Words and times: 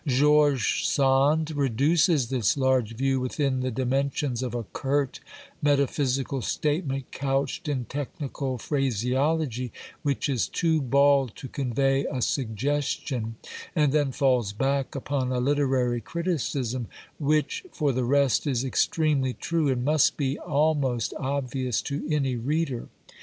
George 0.07 0.87
Sand 0.87 1.51
reduces 1.51 2.29
this 2.29 2.57
large 2.57 2.95
view, 2.95 3.19
within 3.19 3.59
the 3.59 3.69
dimensions 3.69 4.41
of 4.41 4.55
a 4.55 4.63
curt 4.73 5.19
metaphysical 5.61 6.41
statement 6.41 7.11
couched 7.11 7.67
in 7.67 7.85
technical 7.85 8.57
phraseology 8.57 9.71
which 10.01 10.27
is 10.27 10.47
too 10.47 10.81
bald 10.81 11.35
to 11.35 11.47
convey 11.47 12.03
a 12.11 12.19
suggestion, 12.19 13.35
and 13.75 13.93
then 13.93 14.11
falls 14.11 14.53
back 14.53 14.95
upon 14.95 15.31
a 15.31 15.39
literary 15.39 16.01
criticism, 16.01 16.87
which, 17.19 17.63
for 17.71 17.91
the 17.91 18.03
rest, 18.03 18.47
is 18.47 18.63
extremely 18.65 19.33
true 19.33 19.67
and 19.69 19.85
must 19.85 20.17
be 20.17 20.39
almost 20.39 21.13
obvious 21.19 21.79
to 21.79 22.07
any 22.09 22.35
reader. 22.35 22.87